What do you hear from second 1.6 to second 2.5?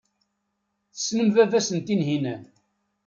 n Tunhinan.